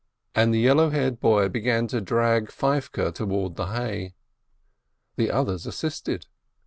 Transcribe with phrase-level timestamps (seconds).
[0.33, 4.15] and the yellow haired boy began to drag Feivke towards the hay.
[5.15, 6.25] The others assisted.